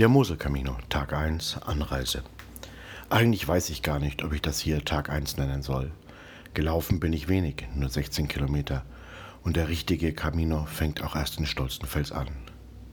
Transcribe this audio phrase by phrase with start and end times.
[0.00, 2.24] Der Moselkamino, Tag 1, Anreise.
[3.10, 5.92] Eigentlich weiß ich gar nicht, ob ich das hier Tag 1 nennen soll.
[6.52, 8.84] Gelaufen bin ich wenig, nur 16 Kilometer.
[9.44, 12.26] Und der richtige Camino fängt auch erst in Stolzenfels an.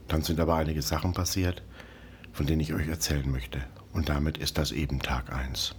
[0.06, 1.64] Dann sind aber einige Sachen passiert,
[2.32, 3.64] von denen ich euch erzählen möchte.
[3.92, 5.74] Und damit ist das eben Tag 1.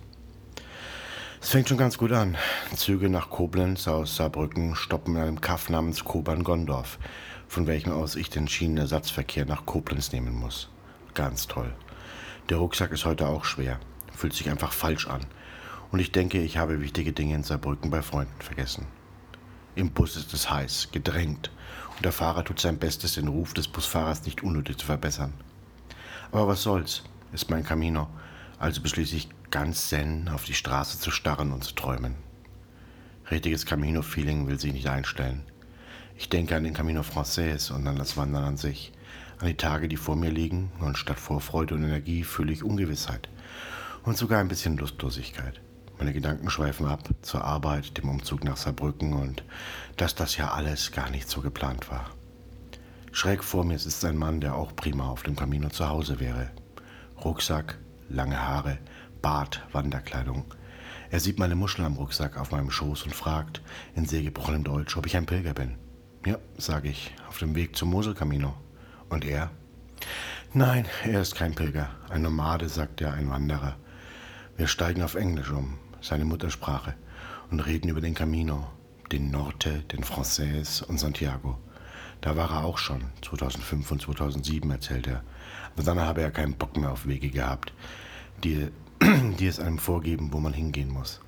[1.42, 2.36] Es fängt schon ganz gut an.
[2.76, 7.00] Züge nach Koblenz aus Saarbrücken stoppen in einem Kaff namens Kobern-Gondorf,
[7.48, 10.70] von welchem aus ich den Schienenersatzverkehr nach Koblenz nehmen muss.
[11.14, 11.74] Ganz toll.
[12.50, 13.80] Der Rucksack ist heute auch schwer,
[14.16, 15.22] fühlt sich einfach falsch an.
[15.92, 18.88] Und ich denke, ich habe wichtige Dinge in Saarbrücken bei Freunden vergessen.
[19.76, 21.52] Im Bus ist es heiß, gedrängt,
[21.96, 25.34] und der Fahrer tut sein Bestes, den Ruf des Busfahrers nicht unnötig zu verbessern.
[26.32, 28.08] Aber was soll's, ist mein Camino,
[28.58, 32.16] also beschließe ich ganz zen auf die Straße zu starren und zu träumen.
[33.30, 35.44] Richtiges Camino-Feeling will sich nicht einstellen.
[36.18, 38.94] Ich denke an den Camino Frances und an das Wandern an sich
[39.40, 43.30] an die Tage, die vor mir liegen, und statt Vorfreude und Energie fühle ich Ungewissheit
[44.04, 45.62] und sogar ein bisschen Lustlosigkeit.
[45.98, 49.44] Meine Gedanken schweifen ab zur Arbeit, dem Umzug nach Saarbrücken und
[49.98, 52.10] dass das ja alles gar nicht so geplant war.
[53.12, 56.50] Schräg vor mir sitzt ein Mann, der auch prima auf dem Camino zu Hause wäre.
[57.24, 57.78] Rucksack,
[58.10, 58.80] lange Haare,
[59.22, 60.46] Bart, Wanderkleidung.
[61.12, 63.62] Er sieht meine Muschel am Rucksack auf meinem Schoß und fragt
[63.96, 65.78] in sehr gebrochenem Deutsch, ob ich ein Pilger bin.
[66.26, 68.56] Ja, sage ich, auf dem Weg zum Moselkamino.
[69.14, 69.52] Und er?
[70.54, 71.88] Nein, er ist kein Pilger.
[72.10, 73.76] Ein Nomade, sagt er, ein Wanderer.
[74.58, 76.96] Wir steigen auf Englisch um, seine Muttersprache,
[77.52, 78.72] und reden über den Camino,
[79.12, 81.60] den Norte, den Frances und Santiago.
[82.22, 85.24] Da war er auch schon, 2005 und 2007, erzählt er.
[85.76, 87.72] Aber dann habe er keinen Bock mehr auf Wege gehabt,
[88.44, 88.70] die,
[89.00, 91.22] die es einem vorgeben, wo man hingehen muss.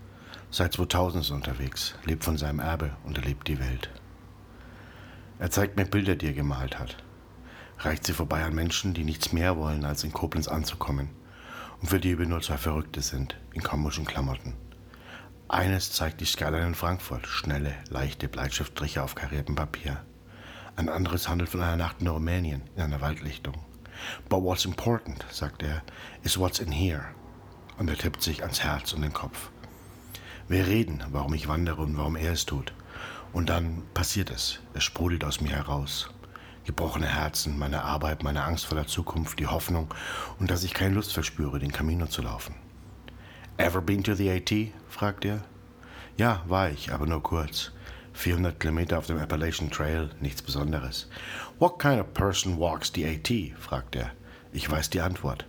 [0.50, 3.92] Seit 2000 ist er unterwegs, lebt von seinem Erbe und erlebt die Welt.
[5.38, 6.98] Er zeigt mir Bilder, die er gemalt hat
[7.80, 11.10] reicht sie vorbei an Menschen, die nichts mehr wollen, als in Koblenz anzukommen
[11.82, 14.54] und für die wir nur zwei Verrückte sind, in komischen Klamotten.
[15.48, 20.04] Eines zeigt die Skyline in Frankfurt, schnelle, leichte Bleistiftstriche auf kariertem Papier.
[20.76, 23.54] Ein anderes handelt von einer Nacht in Rumänien, in einer Waldlichtung.
[24.28, 25.84] But what's important, sagt er,
[26.24, 27.06] is what's in here.
[27.78, 29.52] Und er tippt sich ans Herz und den Kopf.
[30.48, 32.74] Wir reden, warum ich wandere und warum er es tut.
[33.32, 34.60] Und dann passiert es.
[34.74, 36.10] Es sprudelt aus mir heraus
[36.66, 39.94] gebrochene Herzen, meine Arbeit, meine Angst vor der Zukunft, die Hoffnung
[40.40, 42.56] und dass ich keine Lust verspüre, den Camino zu laufen.
[43.58, 44.52] Ever been to the AT?
[44.90, 45.42] fragt er.
[46.18, 47.72] Ja, war ich, aber nur kurz.
[48.14, 51.10] 400 Kilometer auf dem Appalachian Trail, nichts Besonderes.
[51.60, 53.58] What kind of person walks the AT?
[53.60, 54.12] fragt er.
[54.52, 55.46] Ich weiß die Antwort.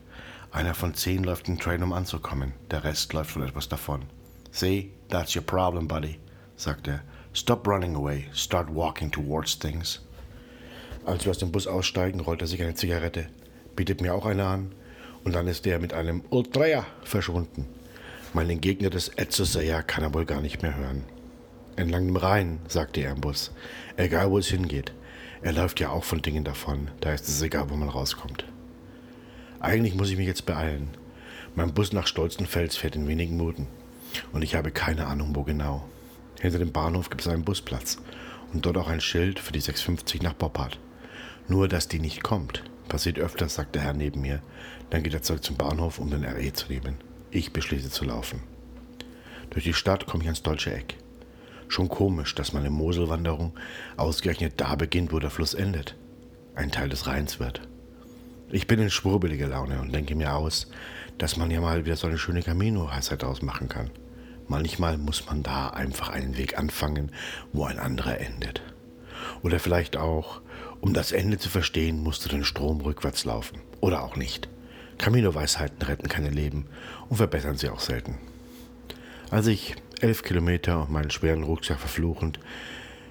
[0.52, 2.54] Einer von zehn läuft den Trail, um anzukommen.
[2.70, 4.06] Der Rest läuft von etwas davon.
[4.50, 6.18] See, that's your problem, buddy,
[6.56, 7.02] sagt er.
[7.32, 8.28] Stop running away.
[8.32, 10.00] Start walking towards things.
[11.06, 13.28] Als wir aus dem Bus aussteigen, rollt er sich eine Zigarette,
[13.76, 14.72] bietet mir auch eine an
[15.22, 17.66] und dann ist er mit einem Ultraja verschwunden.
[18.34, 21.04] Meinen Gegner des Etzoseja kann er wohl gar nicht mehr hören.
[21.76, 23.52] Entlang dem Rhein, sagte er im Bus.
[23.96, 24.92] Egal, wo es hingeht.
[25.42, 26.90] Er läuft ja auch von Dingen davon.
[27.00, 28.44] Da ist es egal, wo man rauskommt.
[29.60, 30.88] Eigentlich muss ich mich jetzt beeilen.
[31.54, 33.68] Mein Bus nach Stolzenfels fährt in wenigen Minuten.
[34.32, 35.88] Und ich habe keine Ahnung, wo genau.
[36.40, 37.98] Hinter dem Bahnhof gibt es einen Busplatz.
[38.52, 40.80] Und dort auch ein Schild für die 650 nach Boppard.
[41.48, 42.64] Nur, dass die nicht kommt.
[42.88, 44.40] Passiert öfters, sagt der Herr neben mir.
[44.90, 46.96] Dann geht er zurück zum Bahnhof, um den RE zu nehmen.
[47.30, 48.42] Ich beschließe zu laufen.
[49.50, 50.96] Durch die Stadt komme ich ans deutsche Eck.
[51.68, 53.52] Schon komisch, dass meine Moselwanderung
[53.96, 55.96] ausgerechnet da beginnt, wo der Fluss endet.
[56.54, 57.60] Ein Teil des Rheins wird.
[58.50, 60.68] Ich bin in schwurbeliger Laune und denke mir aus,
[61.18, 63.90] dass man ja mal wieder so eine schöne Camino-Heißheit ausmachen kann.
[64.48, 67.10] Manchmal muss man da einfach einen Weg anfangen,
[67.52, 68.62] wo ein anderer endet.
[69.42, 70.40] Oder vielleicht auch,
[70.80, 73.60] um das Ende zu verstehen, musst du den Strom rückwärts laufen.
[73.80, 74.48] Oder auch nicht.
[74.98, 76.66] Camino-Weisheiten retten keine Leben
[77.08, 78.18] und verbessern sie auch selten.
[79.30, 82.38] Als ich elf Kilometer und meinen schweren Rucksack verfluchend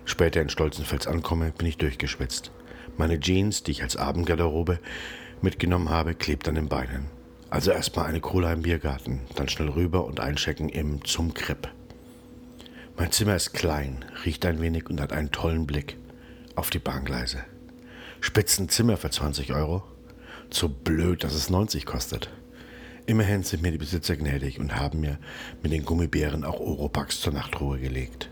[0.05, 2.51] später in Stolzenfels ankomme, bin ich durchgeschwitzt.
[2.97, 4.79] Meine Jeans, die ich als Abendgarderobe
[5.41, 7.07] mitgenommen habe, klebt an den Beinen.
[7.49, 11.69] Also erstmal eine Cola im Biergarten, dann schnell rüber und einchecken im Zum Kripp.
[12.97, 15.97] Mein Zimmer ist klein, riecht ein wenig und hat einen tollen Blick
[16.55, 17.43] auf die Bahngleise.
[18.21, 19.83] Spitzenzimmer für 20 Euro?
[20.49, 22.29] Zu blöd, dass es 90 kostet.
[23.05, 25.19] Immerhin sind mir die Besitzer gnädig und haben mir
[25.61, 28.31] mit den Gummibären auch Oropax zur Nachtruhe gelegt.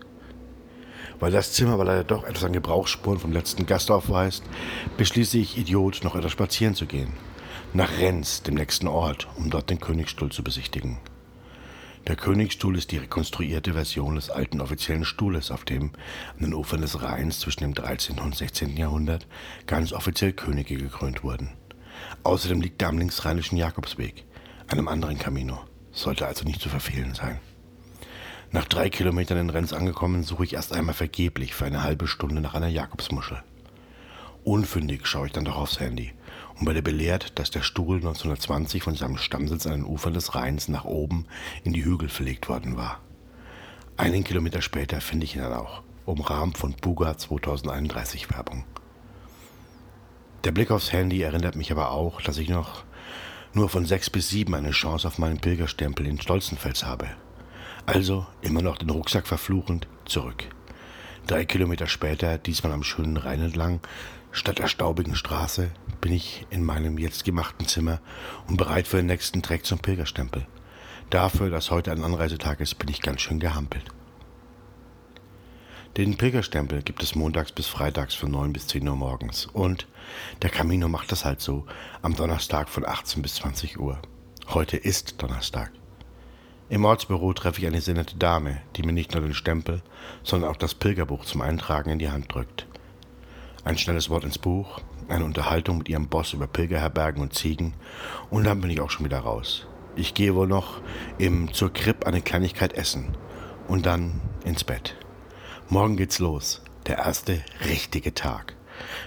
[1.20, 4.42] Weil das Zimmer aber leider doch etwas an Gebrauchsspuren vom letzten Gast aufweist,
[4.96, 7.12] beschließe ich, Idiot, noch etwas spazieren zu gehen.
[7.72, 10.98] Nach Rennes, dem nächsten Ort, um dort den Königsstuhl zu besichtigen.
[12.06, 15.92] Der Königsstuhl ist die rekonstruierte Version des alten offiziellen Stuhles, auf dem
[16.34, 18.18] an den Ufern des Rheins zwischen dem 13.
[18.18, 18.76] und 16.
[18.76, 19.26] Jahrhundert
[19.66, 21.52] ganz offiziell Könige gekrönt wurden.
[22.22, 24.26] Außerdem liegt er am linksrheinischen Jakobsweg,
[24.68, 25.60] einem anderen Camino.
[25.92, 27.40] Sollte also nicht zu verfehlen sein.
[28.50, 32.42] Nach drei Kilometern in Renz angekommen, suche ich erst einmal vergeblich für eine halbe Stunde
[32.42, 33.42] nach einer Jakobsmuschel.
[34.42, 36.12] Unfündig schaue ich dann doch aufs Handy
[36.58, 40.68] und werde belehrt, dass der Stuhl 1920 von seinem Stammsitz an den Ufern des Rheins
[40.68, 41.26] nach oben
[41.64, 43.00] in die Hügel verlegt worden war.
[43.96, 48.64] Einen Kilometer später finde ich ihn dann auch, umrahmt von Buga 2031 Werbung.
[50.44, 52.84] Der Blick aufs Handy erinnert mich aber auch, dass ich noch
[53.54, 57.08] nur von sechs bis sieben eine Chance auf meinen Pilgerstempel in Stolzenfels habe.
[57.86, 60.44] Also, immer noch den Rucksack verfluchend, zurück.
[61.26, 63.80] Drei Kilometer später, diesmal am schönen Rhein entlang,
[64.34, 65.70] statt der staubigen Straße,
[66.00, 68.00] bin ich in meinem jetzt gemachten Zimmer
[68.46, 70.46] und bereit für den nächsten Trek zum Pilgerstempel.
[71.08, 73.84] Dafür, dass heute ein Anreisetag ist, bin ich ganz schön gehampelt.
[75.96, 79.46] Den Pilgerstempel gibt es montags bis freitags von 9 bis 10 Uhr morgens.
[79.46, 79.86] Und
[80.42, 81.66] der Camino macht das halt so
[82.02, 84.00] am Donnerstag von 18 bis 20 Uhr.
[84.48, 85.70] Heute ist Donnerstag.
[86.68, 89.82] Im Ortsbüro treffe ich eine sehr Dame, die mir nicht nur den Stempel,
[90.24, 92.66] sondern auch das Pilgerbuch zum Eintragen in die Hand drückt.
[93.64, 97.72] Ein schnelles Wort ins Buch, eine Unterhaltung mit ihrem Boss über Pilgerherbergen und Ziegen
[98.28, 99.66] und dann bin ich auch schon wieder raus.
[99.96, 100.82] Ich gehe wohl noch
[101.16, 103.16] im zur Kripp eine Kleinigkeit essen
[103.66, 104.96] und dann ins Bett.
[105.70, 108.54] Morgen geht's los, der erste richtige Tag.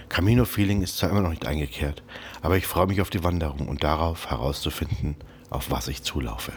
[0.08, 2.02] Camino-Feeling ist zwar immer noch nicht eingekehrt,
[2.42, 5.14] aber ich freue mich auf die Wanderung und darauf herauszufinden,
[5.50, 6.52] auf was ich zulaufe.